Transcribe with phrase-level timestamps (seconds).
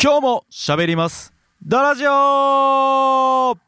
[0.00, 1.32] 今日も喋ります。
[1.66, 3.58] ダラジオ。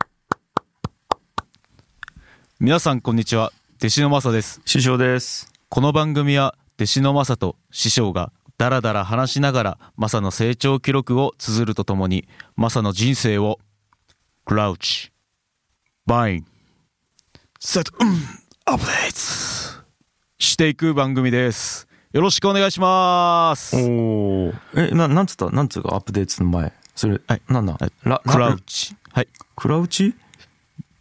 [2.61, 3.51] 皆さんこんにちは。
[3.79, 4.61] 弟子のマサです。
[4.65, 5.53] 師匠です。
[5.69, 13.59] この番組は弟子のマサと師匠がダラダラ話しながらマサの成長記録を綴るとともにマサの人生を
[14.45, 15.11] クラウチ
[16.07, 16.47] バイン
[17.59, 17.91] セット
[18.67, 19.85] アップデート
[20.39, 23.77] していく番組ですよろしくお願いします。
[23.77, 25.49] おおえななんつった？
[25.51, 25.95] なんつうか？
[25.95, 26.73] アップデートの前。
[26.97, 27.67] それ、はいなん？
[27.67, 28.97] だはいラクラなウチ。
[29.13, 29.29] はい。
[29.55, 30.17] Crouch?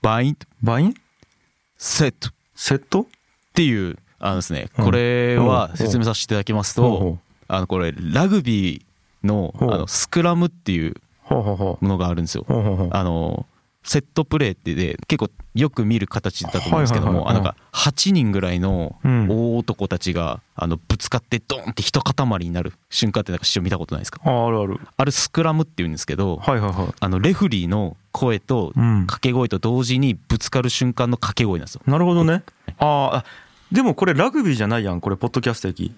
[0.03, 0.37] Bind?
[0.61, 2.09] Bind?
[2.09, 2.29] Set.
[2.29, 3.07] っセット？
[3.55, 4.85] ていうあのですねうん。
[4.85, 5.77] これはうん。
[5.77, 7.17] 説明させていただきますと
[7.47, 10.93] あのこれラグビーのあのスクラムっていう
[11.27, 12.45] ものがあるんですよ。
[12.91, 13.47] あの
[13.89, 17.31] セットプレーってで結構よく見る形だと思うんですけどはいはいはい。
[17.31, 19.27] もあなんか8人ぐらいのうん。
[19.27, 24.21] 大男たちがあのぶつかってドンって一塊になる瞬間ってなんか師匠見たことないですか？
[24.23, 24.79] ああるある。
[24.95, 26.93] あれスクラムっていうんですけどはいはいはい。
[26.99, 29.07] あのレフリーの声とうん。
[29.07, 31.81] 掛け声と同時にぶつかる瞬間の掛け声なんですよ。
[31.87, 32.43] なるほどね。
[32.77, 33.23] あ
[33.71, 35.85] でもこれラグビーじゃないやんこれポッドキャスト駅。
[35.87, 35.91] い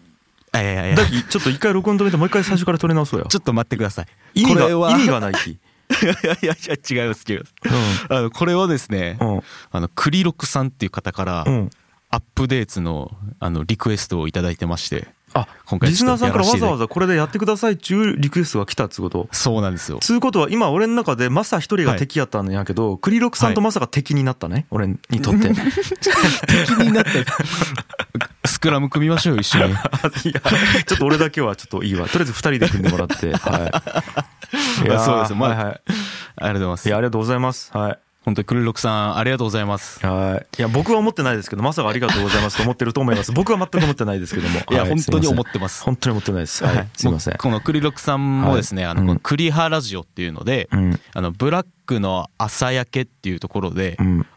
[0.54, 0.96] やいやいや。
[0.96, 3.26] だきちょっと一回録音止めてもう一回最初から撮り直そうや。
[3.26, 4.06] ちょっと待ってください。
[4.34, 5.58] 意味がこれは意味がないき
[5.92, 7.54] いやいやいや違います違います。
[8.10, 11.42] うあのこれはですね、んあのクリロクさんっていう方から
[12.10, 19.30] アップデートのあのリクエストをいただいてまして、あ今回リスナーさんからわざわざざこれでやってくださいっちゅうリクエストが来たっつうこと？
[19.32, 20.00] そうなんですよ。
[20.02, 25.48] つうことは今俺の中でマサ一人が敵やったんやけど、クリロクさんとマサが敵になったね、俺にとって。
[25.48, 27.26] い 敵になって
[28.46, 29.74] スクラム組みましょうよ一緒に。
[29.74, 32.08] や、ちょっと俺だけはちょっといいわ。
[32.08, 33.34] とりあえず二人で組んでもらって。
[33.34, 33.72] はい。
[34.84, 35.82] いやーそうですまあはいはい。
[36.38, 36.88] ありがとうございます。
[36.88, 37.72] いや、ありがとうございます。
[37.78, 38.00] はい。
[38.24, 40.06] 本当にクリロクさんありがとうございます。
[40.06, 40.46] はい。
[40.60, 43.32] いや、僕は思ってないですけど、マサがありがとうございますと思ってると思います。
[43.32, 44.60] 僕は全く思ってないですけども。
[44.70, 45.84] いや、は本当に思すってます。
[45.84, 46.64] 本当に思ってないです。
[46.64, 46.88] はい。
[46.96, 47.38] すいません。
[47.38, 51.00] このクリロクさんもですね、あの、クリハラジオっていうので、うん。
[51.16, 54.28] あの、ブラックの朝焼けっていうところで、うん。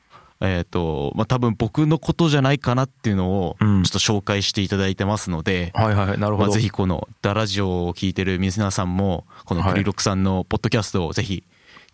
[0.48, 6.19] えっ、と、まあ、多分僕のことじゃないかなっていうのを、ちうんょっと紹介していただいてますので、はいはいはい。
[6.19, 6.55] なるほまあ、ど。
[6.55, 11.44] ぜひこのダラジオを聞いてる皆さんも、このクリロクさんのポッドキャストをぜひ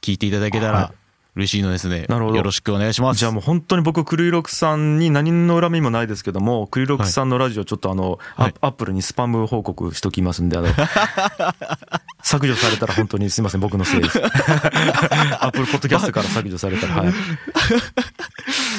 [0.01, 0.95] 聞いていただけたはら
[1.37, 2.07] 嬉しいのですね。
[2.09, 3.19] なるほどよろしくお願いします。
[3.19, 10.69] じゃあもう本当に僕クリロクさんに何の恨みもないですけどもクリロクさんのラジオちょっとあの、アはいアップルにスパム報告しときますんであの
[12.23, 17.13] 削除されたら本当にすいません僕のせいです アップルポッドキャストから削除されたらはい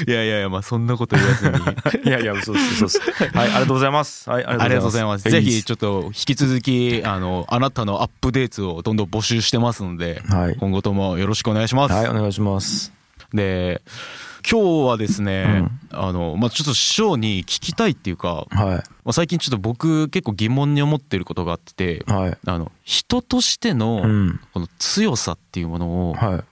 [0.07, 1.57] いやいやいや、まあそんなこと言わずに。
[2.05, 3.35] いやいや嘘です嘘です。
[3.37, 4.29] はいありがとうございます。
[4.29, 5.29] はいあありがとうございます。
[5.29, 10.55] ぜひちょょっと引き続き、あの、あなたのアップデートをどんどん募集してますので、はい。
[10.55, 11.93] 今後ともよろしくお願いします。
[11.93, 12.91] はいお願いします。
[13.33, 13.81] で、
[14.49, 22.37] 今日はですね、あの、まあちょっと師匠に聞きたいっていうか、はまあ、最近ちょっと僕結構疑問に思ってることがあってい、はい。
[22.45, 24.39] あの、人としてのうん。
[24.53, 26.43] この強さっていうものをはい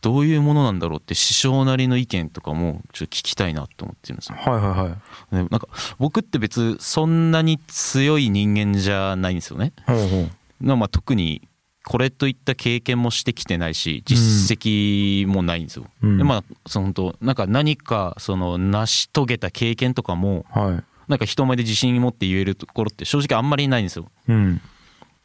[0.00, 4.38] どういうものなんだろうって師匠なりの意見とかもちょっと聞きたいなと思ってるんですよ。
[4.38, 4.96] はいはいは
[5.32, 5.68] いねなんか
[5.98, 9.72] 僕って別そんなに強い人間じゃないんですよね。
[9.86, 10.28] ほうほ
[10.62, 11.46] うなまあ特に
[11.84, 15.86] これといった経験もしてきてないし実績もないんですよ。
[16.02, 24.06] うんでまあその本当なんか何かその成し遂げた経験とかもはいなんか人前で自信持って言えるところって正直あんまりないんですよ。
[24.28, 24.60] うん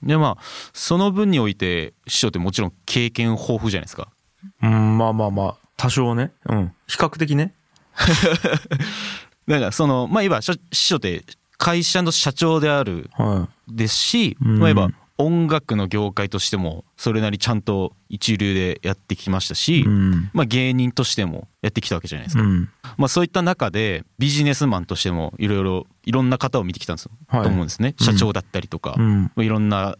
[0.04, 0.44] でまあ
[0.74, 4.10] その分において師匠ってもちろん経験豊富じゃないですか。
[4.64, 6.32] うんまあまあまあ多少ね。
[6.48, 6.74] うん。
[6.88, 7.54] 比較的ね。
[9.48, 11.24] だからそのまあいわば師匠って
[11.58, 14.60] 会社の社長であるはですし、うん。
[14.60, 20.30] まあ、いわば音楽の業界としてもそれなりちゃんと一流でやってきましたし、いうん。
[20.34, 22.70] まあ、芸人としてもやってきたわけじゃないですか、うん。
[22.98, 27.44] まあ、そういった中でビジネスマンとしてもいろいろいろんな方を見てきたんですよ、はい。
[27.44, 27.96] と思うんですね。
[28.00, 29.24] 社長だったりとか、うん。
[29.24, 29.96] まあいろんな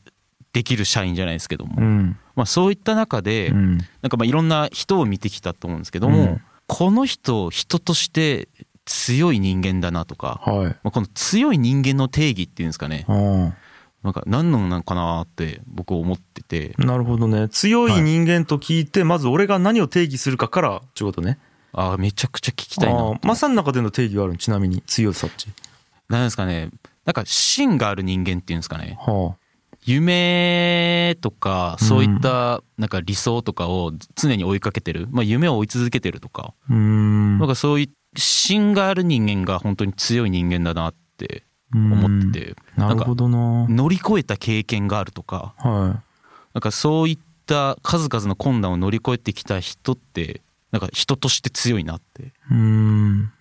[0.56, 2.18] できる社員じゃないですけども、うん。
[2.34, 3.78] まあ、そういった中で、うん。
[3.78, 6.42] なんかまあいろんな人を見てきたと思うんですけども、うん。
[6.66, 8.48] この人人として
[8.86, 10.66] 強い人間だなとか、はい。
[10.68, 13.06] まあ、この強い人間の定義っていうんですかね。
[13.10, 13.54] あ
[14.02, 16.74] なんか何のなのかなって僕思ってて。
[16.80, 17.50] あなるほどね。
[17.50, 21.38] 強い人間と聞いてまず俺が何を定義するかからちゅうことね。
[21.74, 23.00] ああめちゃくちゃ聞きたいな。
[23.00, 25.50] ああマサの中での定義があるちなみに強さっち。
[26.08, 26.70] 何ですかね。
[27.04, 28.98] なんか芯がある人間っていうんですかね。
[29.00, 29.36] は
[29.86, 36.54] 夢とかそういったなんか理想とかを常に追いかけてる、まあ、夢を追い続けてるとか。
[36.74, 37.38] ん。
[37.38, 41.44] なんかそういう芯がある人間が本当に強い人間だなって
[41.74, 42.56] 思ってて。
[42.76, 43.68] なるほどな。
[43.70, 45.54] 乗り越えた経験があるとか。
[45.58, 46.02] は
[46.56, 50.42] なんかそういった数々の困難を乗り越えてきた人って
[50.72, 52.34] なんか人として強いなって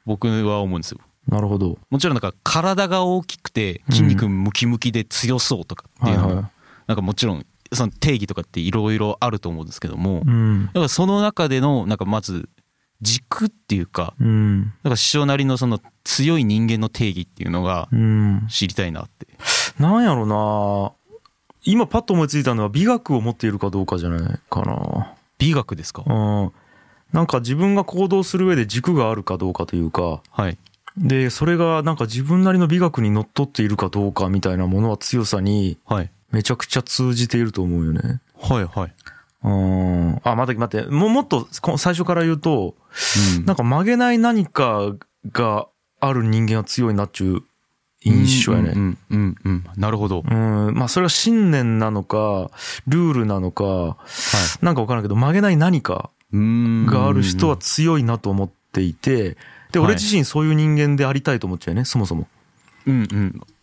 [0.05, 1.79] 僕は思うんですよなるほど。
[1.91, 6.50] もちろんなんか体が大きくて筋肉ムキムキで強そうとかっていうのも、は
[6.87, 10.67] なんかもちろんその定義とかっていろいろあると思うんですけども、うん。
[10.67, 12.49] だからその中でのなんかまず
[13.00, 14.73] 軸っていうかうん。
[14.82, 18.47] なんか師匠なりのその強い人間の定義っていうのがうん。
[18.50, 19.26] 知りたいなって。
[19.79, 20.93] なんやろな。
[21.65, 25.15] 今パッと思いついたのは美学を持っているかどうかじゃないかな。
[25.38, 26.05] 美学ですか？
[26.06, 26.53] うん。
[27.12, 30.59] なんか自分が行動する上で軸があるかどうかというかはい
[30.96, 36.11] でそれがなんか自分なりの美学にのっとっているかどうかみたいなものは強さにはい。
[36.31, 38.20] めちゃくちゃ通じていると思うよね。
[38.41, 38.93] はいはい。
[39.44, 40.20] うん。
[40.25, 40.91] あ待って待って。
[40.91, 42.75] もうもっとこ最初から言うと
[43.38, 43.44] うん。
[43.44, 44.94] なんか曲げない何か
[45.32, 45.69] が
[46.00, 47.43] ある人間は強いなっちゅう
[48.05, 48.73] 印象やね。
[48.75, 50.23] うんうんうんうんなるほど。
[50.29, 52.50] うん、まあそれが信念なのか、
[52.87, 53.97] ルールなのか、
[54.61, 59.37] なんかわからんけど曲げない何かがある人は強いなと思っていて、
[59.75, 59.88] で、はい。
[59.88, 62.29] 俺自身そういう人間でありたいと思っちゃうよね、そもそも。
[62.87, 63.09] うん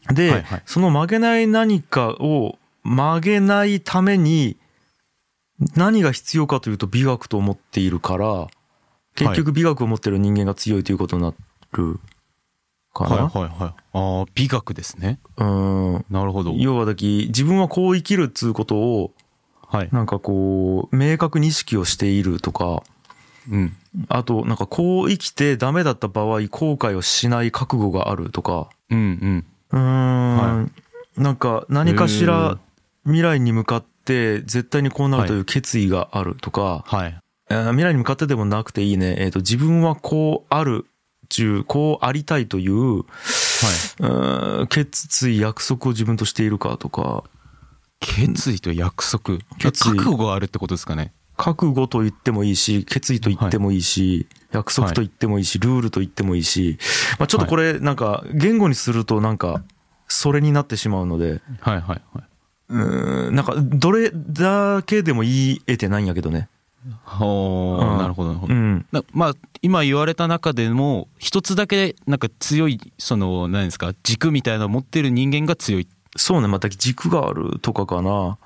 [0.10, 0.14] うん。
[0.14, 0.64] で、はいはい。
[0.66, 4.58] その曲げない何かを曲げないために
[5.76, 8.48] 何が必要かというと美学と思っているから、
[9.16, 11.34] 結局美学を持ってる人間が強いということにな
[11.74, 12.00] る
[12.94, 13.16] かな。
[13.16, 13.74] はいはいはい。
[13.94, 15.20] ああ美学ですね。
[15.38, 16.06] うん。
[16.10, 16.54] なるほど。
[16.58, 19.14] 要はだき、自分はこう生きるっつうことを、
[19.70, 19.90] はい。
[19.92, 22.84] なんかこう、明確に意識をしているとか、
[23.50, 29.46] うんあと、なんかこう生きてダメだった場合、後悔をしない覚悟があるとか、うんうん。
[29.72, 30.70] うーん、は
[31.18, 32.58] なんか何かしら
[33.04, 37.18] 未来に向かって絶対にこうなるという決意があるとか、はい。
[37.50, 40.86] えー未来に向かってでもなくていいね、えっ、と、自分はこうある、
[41.28, 44.68] 中、こうありたいという、はい。
[44.68, 47.26] 決意、約束を自分としているかとか、
[48.00, 49.40] 決意と約束。
[49.60, 56.78] 覚悟があるってことですかね覚悟と言ってもいいし、決意と言ってもいいし、約束と言ってもいいし、ルールと言ってもいいし、
[57.18, 59.64] まあちょっとこれなんか言語にするとなんか
[60.08, 62.24] それになってしまうので、はいはいはい
[62.70, 66.48] うーん、なんかどれだけでも言い得てないんやけどね。
[67.04, 68.86] ほうんーなるほどなるほどうん。
[68.92, 69.34] なまあ
[69.64, 78.38] 今言われた中でも一つだけなんか強いその何ですか軸みたいなのを持ってる人間が強いそうね、また軸があるとかかな。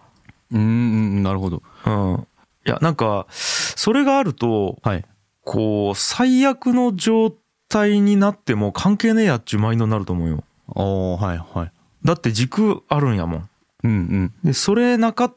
[0.51, 2.27] うーんなるほどうん。
[2.66, 5.06] いや、なんか、それがあると、はい
[5.46, 7.32] こう、最悪の状
[7.70, 10.44] 態になっても関係ねえやっちゅうマインドになると思うよ。
[10.68, 11.72] おーはいはい
[12.04, 13.50] だって軸あるんやもん。
[13.84, 15.36] うんうんで、それなかっ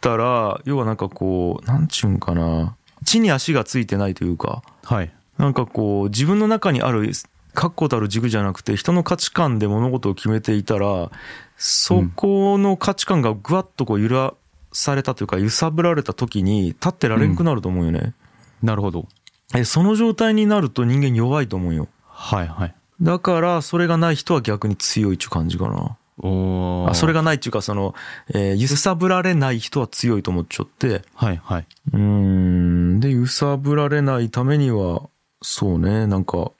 [0.00, 2.76] たら、要はなんかこう、なんちゅうんかな。
[3.02, 7.12] 地に足がついてないというか、はいなんかこう、自分の中にある、
[7.54, 11.10] 確固たる軸じゃなくて、人の価値観で物事を決めていたら、
[11.56, 14.34] そこの価値観がぐわっとこう揺ら
[14.72, 18.14] されたというか、揺さぶられた時に、立ってられんくなると思うよね。
[18.62, 19.06] なるほど
[19.54, 21.88] えその状態になると人間弱いと思うよ。
[22.08, 25.96] はいはいだから、それがない人は逆に強いっちゅう感じかな。
[26.20, 27.94] あそれがないっていうか、その、
[28.34, 33.00] えー揺さぶられない人は強いと思っちゃって、はいはいうーん。
[33.00, 35.02] で、揺さぶられないためには、
[35.42, 36.50] そうね、なんか、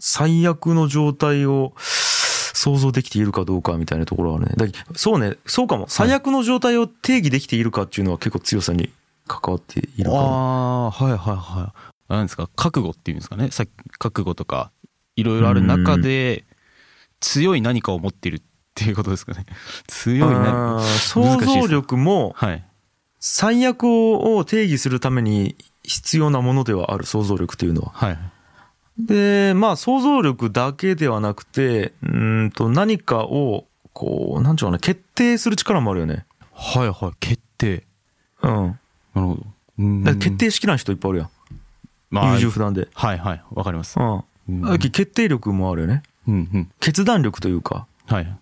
[0.00, 1.74] 最悪の状態を
[2.52, 4.46] 想像できているかどうかみたいなところはね。
[4.56, 5.86] だそうね、そうかも。
[5.88, 8.90] 最悪の状態を定義できているかっていうのは結構強さに
[9.26, 10.18] 関わっているかな。
[10.18, 10.22] あ
[10.86, 11.72] あはいはいは
[12.08, 12.12] い。
[12.12, 12.48] なんですか？
[12.56, 13.50] 覚悟っていうんですかね？
[13.50, 14.70] さっき覚悟とか
[15.16, 16.44] いろいろある中で
[17.20, 18.42] 強い何かを持っているっ
[18.74, 19.46] ていうことですかね？
[19.88, 22.64] 強い何あー想像力もはい。
[23.24, 25.54] 最悪を定義するために
[25.84, 27.92] 必要なものではある、想像力というのは。
[27.94, 28.18] はい
[28.98, 36.26] で、まあ想像力だけではなくて、うーんと何かを、こう、なんちゅうかな、決定する力もあるよね。
[36.54, 37.84] はいはい決定
[38.42, 38.50] うん。
[38.50, 38.72] な
[39.16, 41.30] るほどだ決定式な人いっぱいあるやん。
[42.10, 42.88] まあ優柔不断で。
[42.94, 44.24] はいはいわかりますうん。
[44.48, 46.02] うん決定力もあるよね。
[46.28, 47.86] うんうん決断力というか。
[48.06, 48.38] はい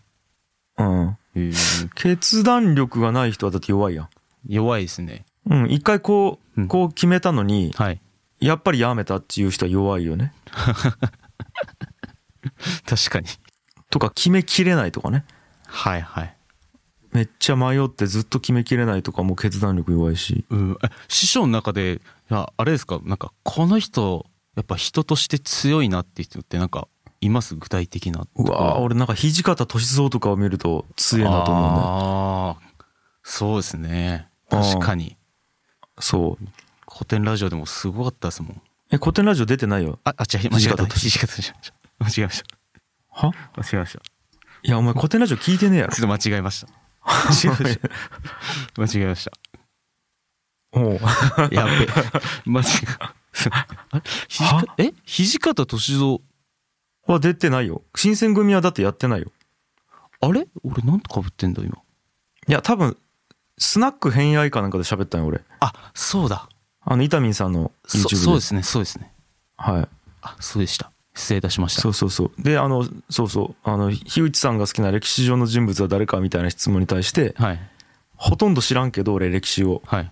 [0.78, 1.16] うん。
[1.36, 4.08] えー決断力がない人はだって弱いやん。
[4.48, 5.70] 弱いですねうん。
[5.70, 8.00] 一回こう、うんこう決めたのに、はい
[8.40, 10.32] やっぱりやめたっていう人は弱いよね。
[12.86, 13.26] 確かに
[13.90, 15.24] とか決めきれないとかね。
[15.66, 16.36] はいはい
[17.12, 20.44] めっちゃ迷ってずっと決めきれないとかも決断力弱いし。
[20.50, 21.94] うんえ師匠の中で
[22.30, 23.00] いやあれですか？
[23.04, 26.86] なんかこの人やっぱ人として強いなって人ってなんか
[27.20, 27.56] います？
[27.56, 31.86] 具体的なうわー俺なんか土方歳三とかを見ると強えなと思うんだよ。
[31.86, 32.56] ああ
[33.22, 35.16] そうですね確かに
[35.98, 36.44] そう。
[36.92, 38.62] 古典ラジオでもすごかったですもん。
[38.90, 39.98] え、古典ラジオ出てないよ。
[40.04, 40.76] ああ違う間違えた。
[40.76, 41.26] 土方土方
[42.00, 42.46] 間違えました。
[43.10, 43.32] は？
[43.56, 44.00] 間違えました。
[44.62, 45.92] いや、お前古典ラジオ聞いてねえやろ。
[45.94, 46.68] ちょっと間違えました。
[47.02, 47.88] 間 違えました
[48.98, 49.32] 間違えました。
[50.72, 51.00] おう。
[51.54, 51.86] やべえ。
[52.44, 52.64] 間違
[54.78, 54.92] ええ？
[55.06, 56.20] 土方歳三
[57.06, 57.82] は出てないよ。
[57.96, 59.32] 新選組はだってやってないよ。
[60.20, 60.46] あれ？
[60.64, 61.78] 俺なんとかぶってんだ今。
[62.48, 62.96] いや、多分、
[63.58, 65.42] スナック偏愛かなんかで喋ったんよ俺。
[65.60, 66.48] あそうだ
[66.82, 68.16] あの伊丹さんの YouTube で。
[68.16, 69.12] そそうですねそうですね。
[69.56, 69.88] はい。
[70.22, 70.90] あそうでした。
[71.14, 71.82] 失礼いたしました。
[71.82, 72.42] そうそうそう。
[72.42, 73.68] であのそうそう。
[73.68, 77.60] あの樋口さんが好きな歴史上の人物は誰かみたいな質問に対してはい。
[78.16, 79.82] ほとんど知らんけど俺歴史を。
[79.86, 80.10] はい。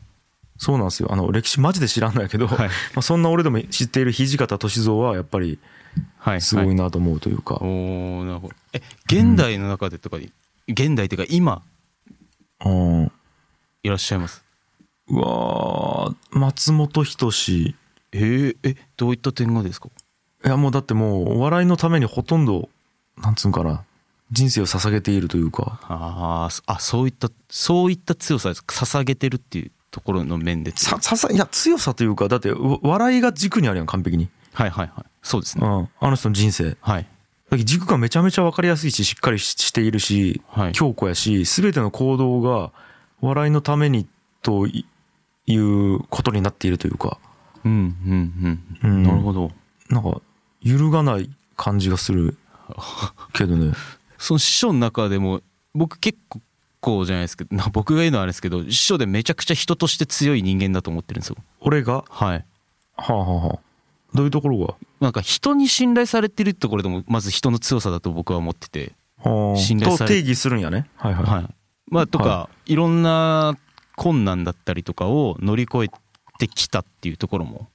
[0.59, 1.13] そうなんですよ。
[1.13, 2.69] あの歴史マジで知らんないけど、はい。
[2.95, 5.59] まあ、そんな俺でも知っている土方歳三はやっぱり
[6.19, 8.55] はいすごはいなと思うというか、おおなるほど。
[8.73, 10.33] え現代の中でとかに、
[10.67, 11.63] 現代っていうか今
[12.65, 13.13] うん。
[13.85, 14.45] いらっしゃいます？
[15.11, 17.75] うわー松本人志。
[18.13, 19.89] えー、えどういった点がですか？
[20.45, 22.69] いやもうだってもうお笑いのためにほとんど
[23.19, 23.85] なんつうんかな
[24.31, 25.81] 人生を捧げているというか。
[25.83, 35.05] ああそういったそういった強さです捧げてるっていうところの面でさささいや強さというかだってわ笑いが軸にあるやん完璧に、はいはいはい。
[35.23, 35.67] そうですね。
[35.67, 36.77] うん、あの人の人生。
[36.81, 37.07] はい。
[37.65, 40.73] 軸がめちゃめちゃ分かりやすいししっかりししているしはい。
[40.73, 42.73] 強固やし全ての行動が
[43.21, 44.07] 笑いのために
[44.43, 44.67] と
[45.49, 47.19] いいうことになっているというか。
[47.65, 49.03] うんうんううん。
[49.03, 49.51] んなるほど。
[49.91, 50.21] なんか
[50.63, 52.37] 揺るがない感じがする
[53.33, 53.73] けどね。
[54.19, 55.41] その師匠の中でも
[55.75, 56.19] 僕結
[56.81, 61.37] 構じゃないですけどな 僕が言うのはあれですけど師匠でめちゃくちゃ人として強い人間だと思ってるんですよ。
[61.61, 62.05] 俺が？
[62.09, 62.45] ははい
[62.97, 63.59] あ、はあはあ、
[64.15, 64.75] どういうところが？
[65.01, 68.93] なんか人に信頼されてるってところでもまず人の強さだと僕は思ってて。
[69.23, 69.59] はあ。
[69.59, 70.87] 信頼されと定義するんやね。
[70.97, 71.47] はいはい、はい。
[71.91, 73.57] まあとか、、はいろんな
[73.99, 75.89] 困難だったりとかを乗り越え
[76.39, 77.69] てきたっていうところも。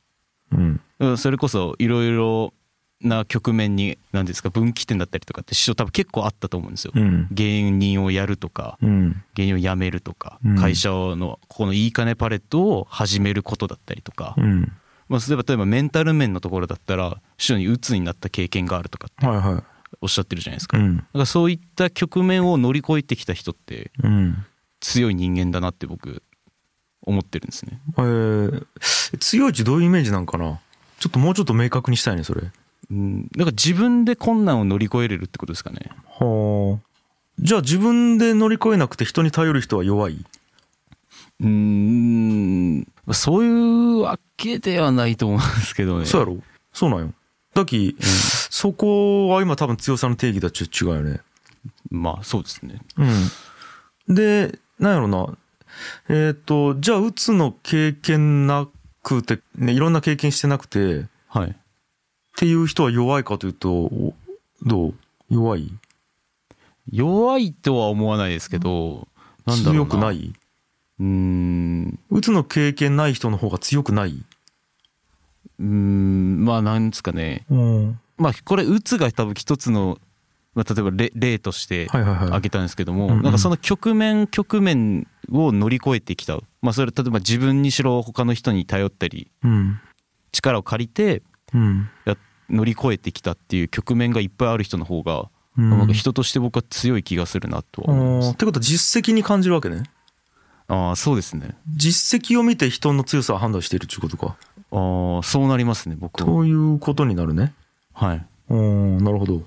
[0.52, 0.82] うん。
[1.00, 2.54] うんそれこそいろいろ
[3.02, 6.94] な局面に何ですか分岐点だったりとかって師匠多分結構あったと思うんですよ。
[6.96, 7.28] うん。
[7.32, 9.22] 芸人をやるとかうん。
[9.36, 10.56] 芸人を辞めるとか、うん。
[10.58, 14.72] 会社のここのいい金パレットを始めることだったりとか、うん。
[15.10, 19.64] まあ、例えば例えばメンタル面のところだったら師匠に鬱になった経験があるとかってはいは
[20.02, 20.98] おっしゃってるじゃないですいか,、だうん。
[21.00, 24.46] からそういった局面を乗り越えてきた人ってうん
[24.84, 26.22] 強い人間だなって僕
[27.02, 27.80] 思ってるんですね。
[27.98, 28.66] えー、
[29.20, 30.60] 強いってどういうイメージなんかな？
[31.00, 32.44] ちょっともうちょっと明確にしたいねそれ。
[32.92, 33.30] うん。
[33.36, 35.90] なんか自分で困難を乗り越えれるってことですかね。
[36.20, 36.88] はあ。
[37.40, 40.26] じゃあ自分で乗り越えなくて人に頼る人は弱い？
[41.40, 42.88] うーん。
[43.14, 46.06] そういうわけではないと思うんですけどね。
[46.06, 46.38] そうやろ？
[46.74, 47.14] そうなんよ。
[47.54, 47.96] だき、
[48.50, 51.22] そこは今多分強さの定義とはちょっと違うよね。
[51.90, 52.82] まあそうですね。
[54.08, 54.16] うん。
[54.16, 55.38] でなんやろな。
[56.10, 58.68] えっ、とじゃあうつの経験な
[59.02, 61.56] くて、ね、いろんな経験してなくてっはい。
[62.36, 64.14] ていう人は弱いかというとお
[64.64, 64.94] どう？
[65.30, 65.72] 弱い？
[66.92, 69.08] 弱いとは思わないですけど
[69.46, 69.86] なんだろうな。
[69.86, 70.34] 強くない？
[71.00, 72.00] うーん。
[72.10, 74.24] うつの経験ない人の方が強くない？
[75.60, 77.46] うーんまあなんですかね。
[77.50, 78.00] うん。
[78.18, 79.98] まあこれうつが多分一つの、
[80.56, 89.80] まあ、例えば例例として挙げたんですけども、なんかその局面局面を乗り越えてきた、まあ、それ例えば自分にしろ他の人に頼ったりうん。
[90.32, 91.90] 力を借りてうん。
[92.06, 92.18] や
[92.50, 95.70] 乗り越えてきたっていう局面がいっぱいある人の方が、うん。
[95.70, 98.34] なんか人として僕は強い気がするなとは思います。
[98.34, 99.84] ってことは実績に感じるわけね。
[100.68, 101.56] ああそうですね。
[101.76, 104.36] 実績を見て人の強さを判断しているっていうことか。
[104.72, 106.26] ああそうなりますね僕は。
[106.26, 107.54] ということになるね。
[107.94, 109.44] はい、うんなるほど、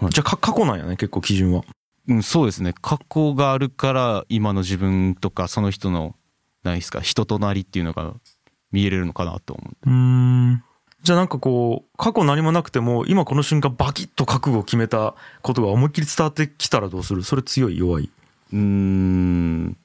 [0.00, 0.10] はい。
[0.10, 1.62] じゃあか過去なんやね結構基準は。
[2.08, 2.74] うん、そうですね。
[2.80, 6.14] 過去があるから今の自分とかその人の
[6.62, 8.14] 何ですか人となりっていうのが
[8.72, 10.62] 見えれるのかなと思ううん。
[11.02, 17.22] じゃあなんかこう過去何もなくても今この瞬間バキッと覚悟を決めたことが思いっきり伝わってきたらどうする？
[17.22, 18.10] それ強い弱い？
[18.52, 19.76] うーん。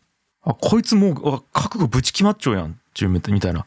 [0.43, 3.65] あこいつもうあ覚悟ぶち決まっちゃうやん自分みたいな。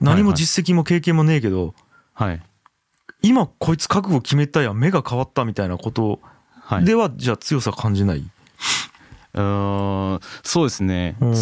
[0.00, 1.74] 何も実績も経験もねえけど、
[2.12, 2.42] はい
[3.22, 6.20] 今こいつ覚悟決めたやん目が変わったみたいなこと
[6.66, 6.84] はい。
[6.84, 8.24] ではじゃあ強さ感じない、う
[9.34, 11.34] そうですね、うん。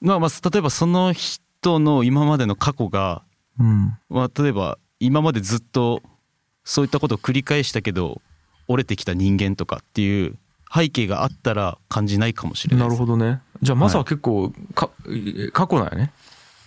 [0.00, 3.22] まあまあ例えばその人の今までの過去が、
[3.60, 6.02] うん、まあ、例えば今までずっと
[6.64, 8.20] そういったことを繰り返したけど
[8.66, 10.36] 折れてきた人間とかっていう
[10.74, 13.40] 背景があったら感じないかもしれないなるほどね。
[13.60, 14.90] じゃあマサは結構か、
[15.52, 16.12] 過去なんやね。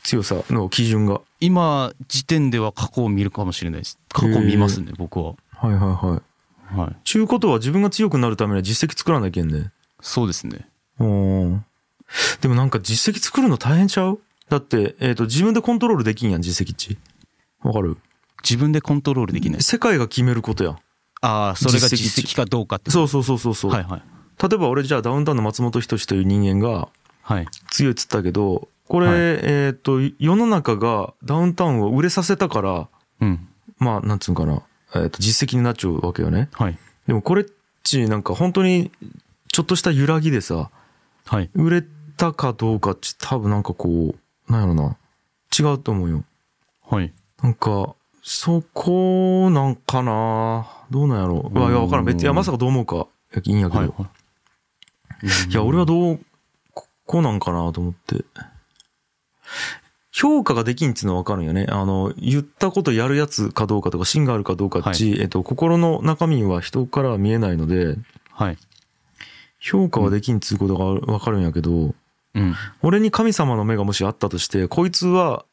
[0.04, 4.00] 強さの基準が今時点では過去を見るかもしれないです。
[4.10, 5.36] 過去を見ますね僕は。
[5.52, 6.22] はいはいは
[6.74, 6.78] い。
[6.80, 6.96] はい。
[7.04, 9.72] ちゅうことは自分が強くなるためには実績作らなきゃいけんね。
[10.02, 10.68] そうですね。
[11.00, 11.66] うん
[12.42, 14.20] でもなんか実績作るの大変ちゃう？
[14.50, 17.00] だって、えっ、と、自分でコントロールできんやん、実績っち。
[17.64, 17.98] わかる？
[18.44, 19.64] 自分でコントロールできない。
[19.64, 20.72] 世界が決めることや。
[20.72, 20.78] ん。
[21.22, 23.72] ああそれが実績実績かどうかってそうそうそうそうそう。
[23.72, 24.02] はいはい。
[24.42, 26.90] 例えば俺じゃあダウンタウンの松本人志という人間が
[27.24, 27.48] はい。
[27.72, 32.88] 強いっつったけど、これ、はいえっ、と、世の中がダウンタウンを売れさせたから、
[33.22, 34.62] うんまあ、なんつうんかな、
[34.96, 36.50] えっ、と、実績になっちゃうわけよね。
[36.54, 36.78] はい
[37.08, 37.46] でもこれっ
[37.84, 38.92] ちなんか本当に、
[39.52, 40.72] ちょっとした揺らぎでさ、
[41.26, 41.84] はい売れ
[42.18, 44.98] たかどうかっち多分なんかこう、なんやろな。
[45.58, 46.24] 違うと思うよ。
[46.88, 47.14] はい。
[47.42, 51.58] なんか、そこなんかなどうなんやろう。
[51.58, 52.06] うわ、いや、わからん。
[52.06, 53.08] 別に、いや、まさかどう思うか、
[53.44, 53.80] いいんやけど。
[53.80, 54.10] はいい、は
[55.50, 55.54] い。
[55.54, 56.20] や、俺はどう、
[56.74, 58.26] ここうなんかなと思って。
[60.12, 61.68] 評価ができんっていうのはわかるんよね。
[61.70, 67.98] あの、言ったことやるやつかどうかとか、芯があるかどうかっち、えっと、心の中身は人からは見えないので、
[68.32, 68.58] はい。
[69.60, 71.94] 評価はできんっつうことがわかるんやけど、
[72.34, 72.56] うん。
[72.82, 75.46] 俺に神様の目がもしあったとして、こいつは、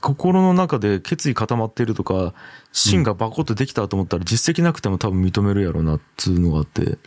[0.00, 2.34] 心の中で決意固まってるとか、
[2.72, 6.98] 芯がバコッとできたと思ったら実績なくても多分認めるやろうなっつうのがあって。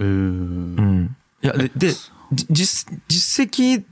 [0.00, 1.16] えーうん。
[1.42, 1.92] いや、で、で、
[2.32, 3.84] じ実、実績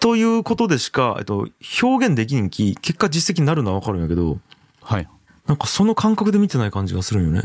[0.00, 1.48] ということでしか、えっと、
[1.82, 4.38] 表現できんき、結果実績になるのはわかるんやけど、
[4.82, 5.08] はい。
[5.46, 7.42] なんかその感覚で見てない感じがするんよね。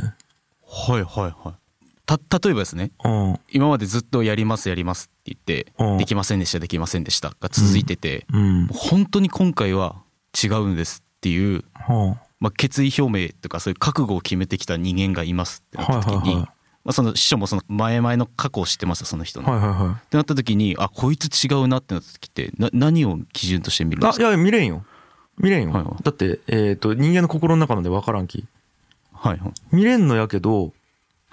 [0.68, 1.63] はいはいはい。
[2.06, 3.40] た、例えばですね、うん。
[3.52, 8.68] 今までずっとやりますやりますって言って、うんできませんでしたできませんでしたが続いてて、うん。
[8.68, 10.02] 本当に今回は
[10.42, 16.54] 違うんですっていう、はまあ、決意表明とかそういう覚悟を決めてきた人間がいますってあ、なった時に、はいはいは
[16.86, 19.44] まあ、その師匠もその前々の過去を知ってますよその人い。
[19.44, 19.52] の。
[19.52, 24.10] はいはいはってなった時にあこいつ違うなってなった時ってな何を基準として見るんでい。
[24.10, 24.86] あ、すかいや、見れんよ。
[25.38, 25.72] 見れんよ。
[25.72, 28.46] はいはいだって、えっ、と、人間の心の中なんでわからんき。
[29.13, 30.74] はいはい見れんのやけど、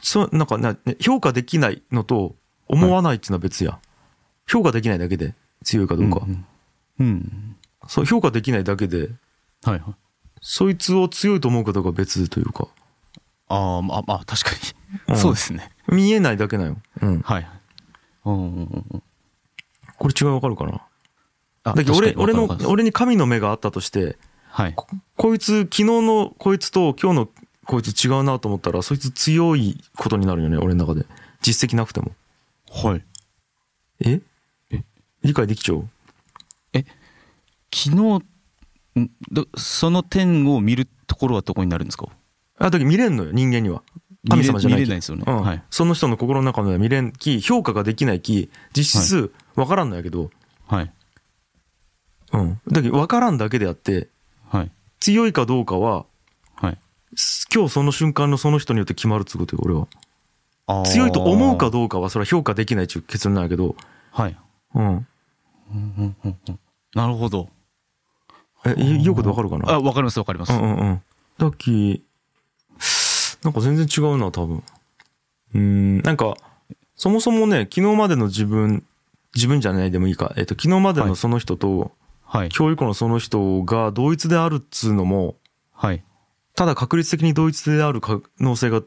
[0.02, 2.36] そう、なんかな、ね評価できないのと
[2.68, 3.78] 思わないっていうのは別や。
[4.46, 6.20] 評価できないだけで強いかどうか。
[6.24, 6.46] うん、
[7.00, 7.56] うん
[7.88, 9.10] そう、評価できないだけで、
[9.64, 9.82] はいはい
[10.42, 12.68] そいつを強いと思うかどうかは別というか。
[13.50, 14.58] ああまあまあ確かに、
[15.08, 15.16] うん。
[15.16, 15.70] そうですね。
[15.88, 16.76] 見えないだけなんよ。
[17.02, 17.20] うん。
[17.20, 17.42] はい。
[17.42, 17.50] はい
[18.24, 18.86] うんうんうん。
[18.92, 19.02] うん
[19.98, 20.80] これ違いわかるかな？
[21.64, 24.16] あだけど俺、俺の俺に神の目があったとして、
[24.48, 24.72] はい。
[24.74, 27.28] ここいつ、昨日のこいつと今日の
[27.66, 31.04] こいつ違うなと思ったら、そいつ強いことになるよね、俺の中で。
[31.42, 32.12] 実績なくても。
[32.72, 33.04] はい。
[34.06, 34.22] え？
[34.70, 34.82] え？
[35.22, 35.86] 理解できちゃう？
[36.72, 38.22] 昨日
[39.58, 42.06] その点を見るところはどこになるんですか？
[42.60, 43.82] あ、だけど見れんのよ、人間には。
[44.28, 45.42] 神様じゃない見れないですよね、うん。
[45.42, 45.62] はい。
[45.70, 50.30] その人の心の中では見れんき、評価ができないき、実質わからんのやけど、
[50.68, 50.92] はい。
[52.32, 52.60] うん。
[52.68, 54.08] だけどわからんだけであって、
[54.48, 54.70] はい。
[55.00, 56.04] 強いかどうかは、
[56.54, 56.78] はい。
[57.16, 60.84] す今日その瞬間のその人によって決まるっつうことよ、俺は。
[60.84, 63.74] 強いと思うかどうかは、それは評価できないっていう結論なんやけど、
[64.12, 64.36] はい。
[64.74, 64.84] うん。
[64.84, 65.06] うん
[65.72, 66.60] うんうんうん
[66.92, 67.48] なるほど。
[68.66, 69.70] え、い言うことわかるかな？
[69.70, 71.02] あわかりますわかります、うんうんうん。
[71.38, 72.04] だっき、
[73.42, 74.62] なんか全然違うな、多分。
[75.54, 76.36] うーん、なんか、
[76.94, 78.84] そもそもね、昨日までの自分、
[79.34, 81.92] 自分じゃないでもいいか、えっと、昨日までのその人と、
[82.24, 82.48] はい。
[82.50, 85.36] 教育のその人が同一であるっつうのも、
[85.72, 86.04] はい。
[86.54, 88.82] ただ確率的に同一である可能性が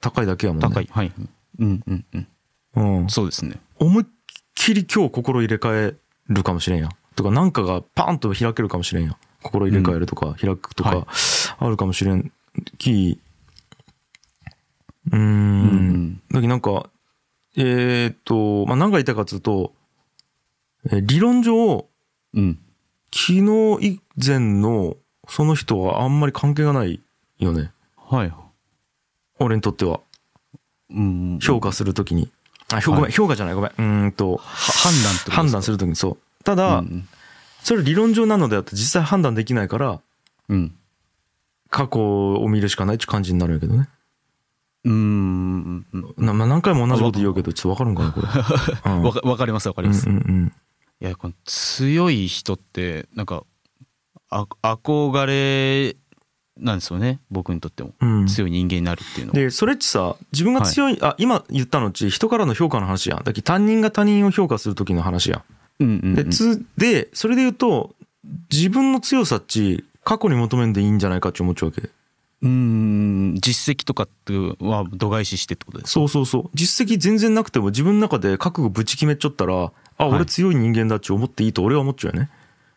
[0.00, 0.68] 高いだけやもんね。
[0.68, 0.88] 高い。
[0.90, 1.12] はい。
[1.58, 2.26] うんうんうん。
[2.74, 3.08] うん。
[3.10, 3.60] そうですね。
[3.78, 4.06] 思いっ
[4.54, 5.94] きり今日心入れ替え
[6.28, 6.88] るかもしれんや。
[6.88, 6.90] ん。
[7.14, 9.10] とか、なんかがパンと開けるかもしれんや。
[9.10, 9.16] ん。
[9.42, 11.00] 心入れ替えるとか、開くとはい。
[11.02, 11.06] か、
[11.58, 12.32] あるかもしれん。
[12.78, 13.20] き、
[15.12, 15.20] うーん。
[15.20, 15.24] う
[15.74, 16.90] んだけどなんか、
[17.56, 19.72] えーっと、まあ、何が言いたいかというと、
[20.90, 21.86] えー理論上、
[22.34, 22.58] うん
[23.10, 23.40] 昨日
[23.86, 24.96] 以前の
[25.28, 27.00] その人はあんまり関係がない
[27.38, 27.72] よね。
[27.96, 28.32] はい
[29.38, 30.00] 俺にとっては。
[30.90, 32.30] うん評価するときに。
[32.72, 33.70] あ、評価、ごめん、評価じゃない、ごめん。
[33.70, 36.44] うーんと、は判断って判断するときにそう。
[36.44, 37.08] ただ、うん
[37.62, 40.00] それ理論上なのであって実際判断できないから、
[40.48, 40.74] うん
[41.70, 41.98] 過去
[42.34, 43.88] を見るしかないって感じになるんやけどね。
[44.88, 48.28] うんうんなまあ、何回も同じこと言うけど、ちょっとわかるんかな、これ。
[48.92, 50.52] うんわかわかりますわかります、うんうん
[51.00, 53.44] いやこの強い人ってなんか
[54.30, 55.96] あ憧れ
[56.56, 58.20] なんですよね僕にとってもうん。
[58.20, 58.26] うん。
[58.26, 63.18] 強い人間になるっていうのは、で、それっちさ、自分が強い、あ、今言ったのうち、人からの評価の話やん。
[63.22, 65.44] だけど他人が他人を評価する時の話や
[65.78, 66.14] うんうんん。
[66.14, 67.94] で、つ、で、それで言うと、
[68.50, 71.90] 自分の強さっち、過去に求めんでいいんじゃないかって思っちゃうわけ。
[72.40, 76.50] うん実績とかっては度外視してってことですそうそうそう。
[76.54, 82.30] 実績全然なくても自分の中で覚悟ぶち決めちゃったら、あ、俺強い人間だって思っていいと俺は思っちゃうよね。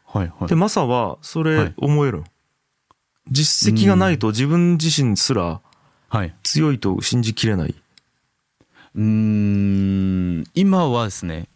[0.05, 2.23] はいはいで、マサはそれ思える。
[3.29, 5.61] 実績がないと自分自身すら
[6.43, 7.75] 強いと信じきれない。
[8.93, 11.47] うん今はですね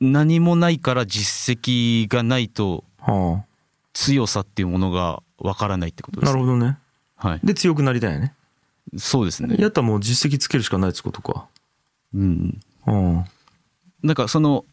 [0.00, 2.84] 何もないから実績がないと
[3.92, 6.20] 強さっていうものがわからないってこと。
[6.20, 6.78] ですねなるほどね。
[7.22, 8.34] はいで、強くなりたいよね。
[8.96, 11.46] そうですねやったらもう実績つけるしかないってことか。
[12.14, 13.24] うんうん。
[14.02, 14.64] なんかその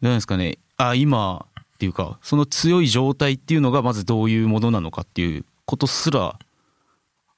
[0.00, 6.38] 何ですかねあ今っていうかその強い状態っていうのがまずどういうものなのかっていうことすら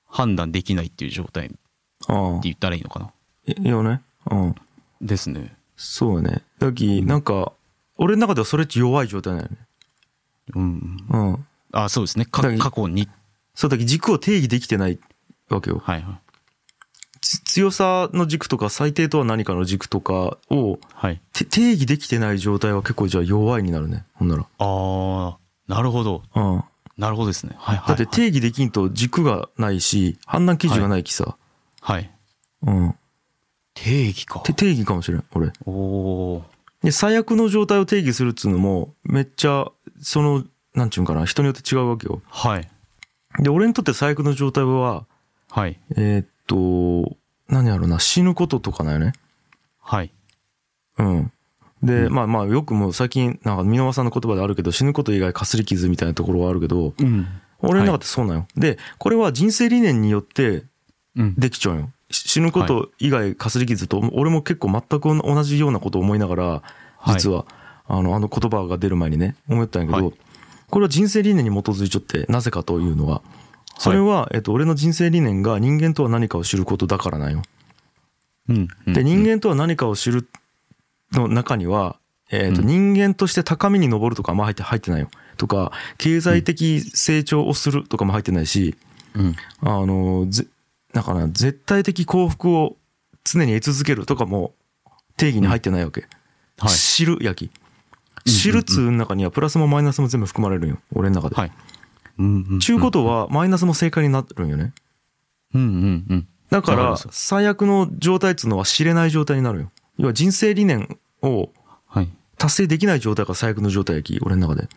[0.06, 1.56] 判断できないっていう状態って。
[2.42, 3.10] 言ったらいいのかな
[3.46, 4.00] いいいよね。
[4.30, 4.54] うん。
[5.00, 6.42] ですねそうよね。
[6.58, 7.52] だき、なんか、
[7.96, 9.58] 俺の中ではそれって弱い状態なのよね。
[10.54, 10.96] うん。
[11.08, 11.46] うん。
[11.72, 12.26] あ、そうですね。
[12.26, 13.08] 過去に。
[13.60, 14.98] そうだけ軸を定義できてない
[15.50, 15.82] わけよ。
[15.84, 16.20] はいはい。
[17.20, 21.20] つ強さの軸とか最低とは何かの軸とかをはい。
[21.34, 24.06] て定義できてない状態は結構じゃあ弱いになるね。
[24.14, 24.46] ほんなら。
[24.56, 26.22] ああ、なるほど。
[26.34, 26.64] うん。
[26.96, 27.54] なるほどですね。
[27.58, 31.36] はいはい、だって定義できんと軸がないし、判断基準がないきさ。
[31.82, 32.10] はい。
[32.62, 32.94] うん。
[33.74, 34.40] 定義か。
[34.40, 35.52] て定義かもしれん、俺。
[35.66, 36.44] おお
[36.82, 39.66] で、最悪の状態を定義するっつうのも、めっちゃ、
[40.00, 40.44] その、
[40.74, 42.22] なんちゅうんかな、人によって違うわけよ。
[42.30, 42.48] ー。
[42.48, 42.69] はい。
[43.38, 45.04] で、俺にとって最悪の状態は、
[45.50, 45.78] はい。
[45.96, 47.16] えーっと、
[47.48, 49.12] 何やろな、死ぬこととかなんよね。
[49.80, 50.12] はい。
[50.98, 51.32] うん。
[51.82, 57.26] で、うんまあまあ、よくもう最近、なんか、箕輪さんの言葉であるけど、死ぬこと以外かすり傷みたいなところはあるけど、うん。
[57.60, 58.46] 俺の中でそうなんよ。
[58.56, 60.64] で、これは人生理念によって
[61.16, 61.34] うん。
[61.36, 61.90] できちゃうよ。
[62.10, 67.46] し死ぬこと以外かすり傷と、俺も結構全く同じようなことを思いながら、はい実は、
[67.86, 70.14] あの、あの言葉が出る前にね、思ったんやけど、はい
[70.70, 73.22] これは人生理念に基づいちゃって、なぜかというのは、
[73.78, 77.42] それは、えっと、俺の人生理念が人間とは何かを知ることだからなんよ。
[78.48, 78.68] うん。
[78.86, 80.28] うんで、人間とは何かを知る
[81.12, 81.96] の中には、
[82.30, 85.08] えっと、うん人間として高みに登るとかあんま入って、入ってないよ。
[85.36, 88.76] とか、経済的成長をするとかも入ってないし、
[89.14, 89.36] うん。
[89.62, 90.46] あの、ぜ、
[90.92, 92.76] だから、絶対的幸福を
[93.24, 94.54] 常に得続けるとかも
[95.16, 96.06] 定義に入ってないわけ。
[96.58, 96.70] はい。
[96.70, 97.59] 知る焼き。
[98.26, 100.78] うん知るっつう中にはプラスもマイナスも全部含まれるんよ。
[100.92, 101.36] 俺の中で。
[101.36, 101.52] はい。
[102.60, 104.74] ちゅうことは、マイナスも正解になるんよね。
[105.54, 106.28] うんうんうん。
[106.50, 109.70] だから、最悪の状態っつうのは知れない状態になるよ。
[109.96, 111.50] 要は人生理念を
[111.86, 112.08] はい。
[112.36, 114.68] 達成できない状態が最悪の状態やき、俺の中で。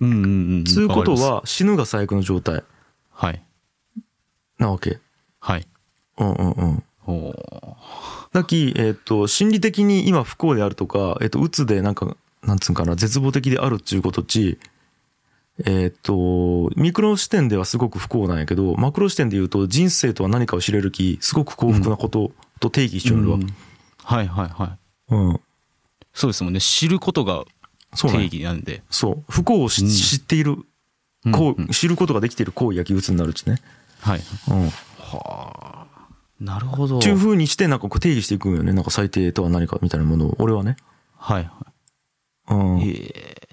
[0.00, 0.26] うんうんう
[0.58, 0.64] ん。
[0.64, 2.64] つうことは、死ぬが最悪の状態
[3.10, 3.42] はい。
[4.58, 4.98] なわけ。
[5.40, 5.66] はい。
[6.18, 6.84] うんうんうん。
[7.06, 7.76] おお
[8.32, 14.58] だき、えっ、と、心理的に今不幸であるとか、えっ、と、鬱でなんか、なんつうんかな、絶望的であるっていうことっち、
[15.64, 23.38] えっ、と、ミクロ視点ではすごく不幸なんやけど、マクロ視点で言うと人生とは何かを知れるき、すごく幸福なことと定義しちゃうのは。
[24.04, 24.78] はいはいは
[25.10, 25.14] い。
[25.14, 25.40] うん。
[26.14, 26.60] そうですもんね。
[26.60, 27.44] 知ることが
[27.96, 28.82] 定義なんで。
[28.90, 29.24] そう。
[29.28, 30.54] 不幸をしうん知っている、う
[31.30, 33.56] んこううん知ることができている行為やき鬱になるっちね。
[34.00, 34.20] はい。
[34.50, 34.68] うん。
[34.68, 34.72] は
[35.64, 35.86] あ。
[36.40, 36.98] なるほど。
[36.98, 38.72] っていう風にして、なんかこう定義していくんよね。
[38.72, 40.36] なんか最低とは何かみたいなものを。
[40.38, 40.76] 俺はね。
[41.16, 41.50] はいは
[42.50, 42.80] うん。
[42.80, 42.90] い。
[42.90, 43.48] ええ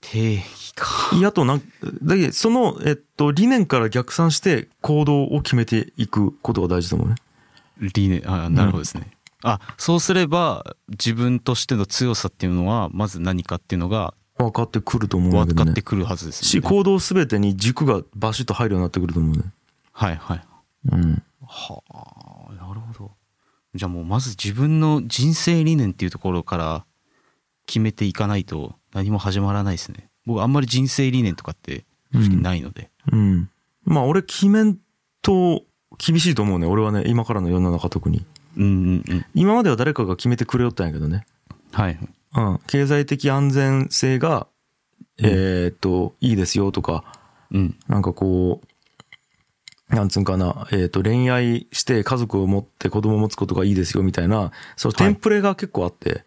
[0.00, 0.86] 定義か。
[1.16, 1.62] いやとなん、
[2.02, 7.16] だけどその、えっと、理念から逆算して行動を決めていくことが大事だもんね。
[7.80, 9.10] 理念、あなるほどですね。
[9.42, 15.82] あ、そうすれば、自分としての強さっていうのは、まず何かっていうのが分かってくると思うんだけどね分かって。
[15.82, 16.62] くるはずですね。
[16.62, 19.42] 行動すべてに軸がバシッと入るようになってくると思うね。
[19.92, 20.44] はいはい。
[20.92, 21.22] うん。
[21.46, 23.10] はあ、なるほど。
[23.74, 26.84] じゃあもうまず自分の人生理念っていうところから
[27.68, 30.08] 決めていかないと何も始まらないですね。
[30.26, 32.90] 僕あんまり人生理念とかって正直ないので。
[33.12, 33.50] うん。
[33.84, 34.78] まあ俺決めん
[35.22, 35.62] と
[35.98, 36.66] 厳しいと思うね。
[36.66, 38.24] 俺はね、今からの世の中特に。
[38.56, 39.24] うんうんうん。
[39.34, 41.26] 今までは誰かが決めてくれよったんやけどね。
[41.72, 41.98] はい。
[42.34, 42.58] うん。
[42.66, 44.46] 経済的安全性が、
[45.18, 47.04] えーっと、いいですよとか、
[47.50, 47.76] うん。
[47.86, 48.62] なんかこ
[49.90, 56.24] う、なんつうんかな、えっ、と、恋愛して家族を持って子供を持つことがいいですよみたいな、そのテンプレが結構あって、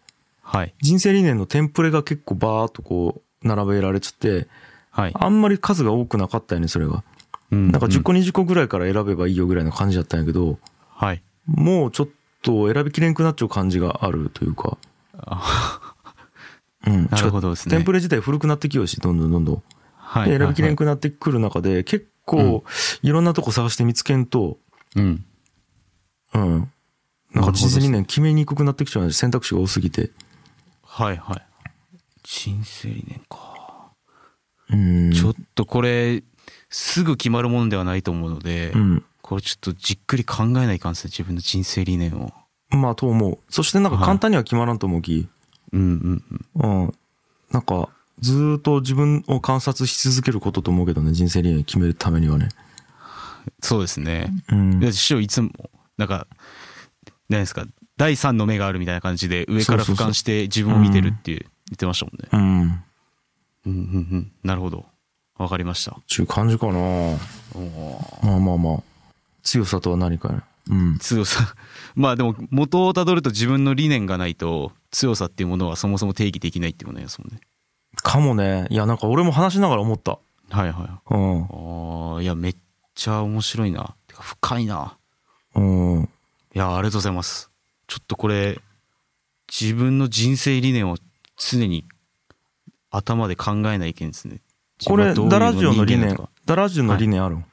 [0.52, 0.74] はい。
[0.82, 4.48] 人生理念のテンプレが結構バーっとこう、並べられちゃって、
[4.90, 5.12] はい。
[5.14, 7.02] あんまり数が多くなかったよね、それが。
[7.50, 10.58] うんなんか10個うん20個ぐらいから選べばいいよぐらいの感じだったんやけど、
[10.90, 11.22] はい。
[11.46, 12.08] もうちょっ
[12.42, 14.76] と選びきれんくなっちゃう感じがあるというか、
[15.16, 15.80] あ
[16.86, 17.08] うん。
[17.10, 19.62] なるほどですねテンプレ自体古くなってきようし、どんどんどんどん。
[19.96, 20.30] はい。
[20.30, 22.62] で選びきれんはいくなってくる中で、結構、
[23.02, 24.58] いろんなとこ探して見つけんと、
[24.96, 25.24] うん。
[26.34, 26.72] うん。
[27.34, 30.10] なんか人生理念決めにくくなってきちゃうね選択肢が多すぎて。
[30.94, 31.42] はいはい。
[32.22, 33.92] 人生理念か。
[34.68, 35.10] うん。
[35.12, 36.22] ちょっとこれ、
[36.68, 39.04] すぐ決まるものではないと思うので、うん。
[39.22, 42.34] これちょっとじっくり考えないかんですね、自分の人生理念を。
[42.68, 43.38] まあ、と思う。
[43.48, 45.28] そしてなんか簡単には決まらんと思うき。
[45.72, 46.24] うんうん
[46.60, 46.82] うん。
[46.84, 46.94] うん。
[47.50, 47.88] なんか、
[48.20, 52.50] ずーっと自分を観察し続けることと思うけどね、人生理念決めるためにはね。
[53.62, 54.30] そうですね。
[54.50, 54.78] うん。
[54.78, 55.50] で師匠いつも、
[55.96, 56.26] なんか、
[57.30, 57.64] 何ですか、
[58.02, 62.28] 第三の目があるみたいな感じで、上から俯瞰して自分を見てるって言ってましたもんね。
[62.32, 62.40] うん。
[62.40, 62.82] うん
[63.64, 63.74] うん
[64.10, 64.32] うん。
[64.42, 64.86] なるほど。
[65.38, 65.96] わかりました。
[66.08, 68.82] ちゅう感じかなまあまあまあ。
[69.44, 70.42] 強さとは何かや。
[70.70, 70.98] うん。
[70.98, 71.54] 強さ。
[71.94, 77.38] まあでも、元をたどると自分の理念がないと、強さっていうものはそもそも定義できないっていうことですもんね。
[77.94, 78.66] かもね。
[78.68, 80.18] いや、なんか俺も話しながら思った。
[80.50, 81.14] はいはい。
[81.14, 81.42] うん。
[81.44, 82.56] ああ、いや、めっ
[82.96, 83.94] ちゃ面白いな。
[84.08, 84.96] てか、深いな。
[85.54, 86.08] うん。
[86.52, 87.51] いや、ありがとうございます。
[87.86, 88.60] ちょっとこれ、
[89.48, 90.96] 自分の人生理念を
[91.36, 91.84] 常に
[92.90, 94.40] 頭で考えないけんですね。
[94.86, 97.44] これ、ダラジオの理念ダラジオの理念あるん、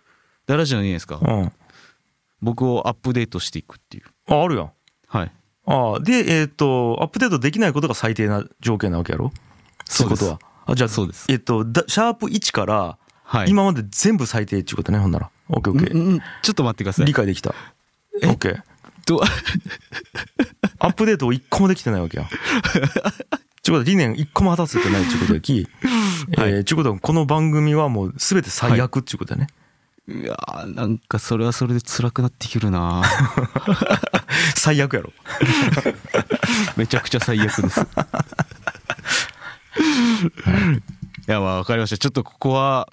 [0.45, 1.19] ダラジオの理念ですか？
[1.21, 1.51] うん。
[2.41, 4.03] 僕をアップデートしていくっていう。
[4.27, 4.71] あ、あるやん。
[5.07, 5.31] はい。
[5.65, 9.31] ああ、で、えっ、と、アップデートできないことが最低な条件なわけやろ？
[9.85, 10.39] そういうことは。
[10.65, 13.49] あ、じゃあ、そうですえっ、とだ、シャープ1から、はい。
[13.49, 15.29] 今まで全部最低っていうことね、ほんなら。
[15.49, 16.21] オッケーオッケー。
[16.41, 17.13] ちょっと待ってください理。
[17.13, 17.53] 解できた。
[18.23, 18.63] オッケー。
[19.09, 19.21] ど
[20.79, 22.27] アップデートを一個もできてないわけや。
[23.61, 25.53] ちゅうことは理念一個も果たせてないっていうことやき、
[26.37, 29.47] はいえー、ちゅうことはこの番組はもう全て最悪っていうことやね。
[30.07, 33.03] いやーなんかそれはそれで辛くなってくるな
[34.55, 35.13] 最悪やろ。
[36.77, 37.81] めちゃくちゃ最悪です。
[37.81, 37.83] い
[41.27, 41.97] や、まあ、わかりました。
[41.97, 42.89] ちょっとここは、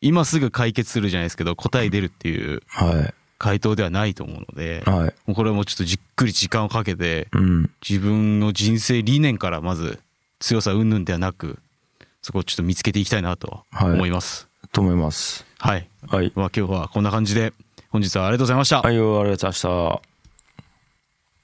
[0.00, 3.14] 今すぐ解決するじゃないですけど、答え出るっていうはい。
[3.38, 5.34] 回答ではないと思うので、はい。
[5.34, 7.70] これはもうちょっとじっくり時間をかけて、うん。
[7.86, 9.98] 自分の人生理念からまず、
[10.38, 11.58] 強さ云々ではなく、
[12.22, 14.48] そこをちょっと見つけていきたいなとはい思います。
[14.72, 15.44] と思います。
[15.58, 15.88] はい。
[16.08, 16.32] はい。
[16.34, 17.52] まあ今日はこんな感じで、
[17.90, 18.80] 本日はありがとうございました。
[18.80, 20.15] はい、ありがとうございました。